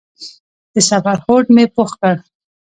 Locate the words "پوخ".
1.75-1.91